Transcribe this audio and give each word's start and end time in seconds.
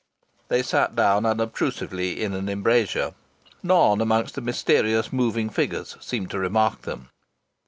They 0.47 0.63
sat 0.63 0.95
down 0.95 1.27
unobtrusively 1.27 2.23
in 2.23 2.33
an 2.33 2.49
embrasure. 2.49 3.13
None 3.61 4.01
among 4.01 4.25
the 4.33 4.41
mysterious 4.41 5.13
moving 5.13 5.51
figures 5.51 5.95
seemed 6.01 6.31
to 6.31 6.39
remark 6.39 6.81
them. 6.81 7.09